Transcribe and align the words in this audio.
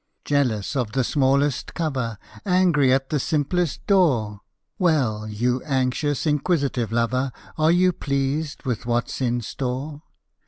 Jealous 0.25 0.75
of 0.75 0.93
the 0.93 1.03
smallest 1.03 1.75
cover, 1.75 2.17
Angry 2.43 2.91
at 2.91 3.11
the 3.11 3.19
simplest 3.19 3.85
door; 3.85 4.41
Well, 4.79 5.27
you 5.27 5.61
anxious, 5.63 6.25
inquisitive 6.25 6.91
lover, 6.91 7.31
Are 7.55 7.69
you 7.69 7.91
pleased 7.93 8.63
with 8.63 8.87
what's 8.87 9.21
in 9.21 9.41
store? 9.41 10.01